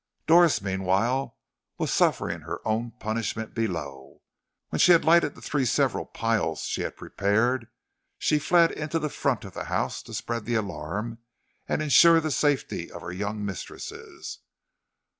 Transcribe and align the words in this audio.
Doris 0.25 0.63
meanwhile 0.63 1.37
was 1.77 1.93
suffering 1.93 2.41
her 2.41 2.59
own 2.67 2.89
punishment 2.97 3.53
below. 3.53 4.23
When 4.69 4.79
she 4.79 4.93
had 4.93 5.05
lighted 5.05 5.35
the 5.35 5.43
three 5.43 5.63
several 5.63 6.07
piles 6.07 6.61
she 6.61 6.81
had 6.81 6.97
prepared, 6.97 7.67
she 8.17 8.39
fled 8.39 8.71
into 8.71 8.97
the 8.97 9.09
front 9.09 9.45
of 9.45 9.53
the 9.53 9.65
house 9.65 10.01
to 10.01 10.15
spread 10.15 10.45
the 10.45 10.55
alarm 10.55 11.19
and 11.69 11.83
insure 11.83 12.19
the 12.19 12.31
safety 12.31 12.91
of 12.91 13.03
her 13.03 13.11
young 13.11 13.45
mistresses. 13.45 14.39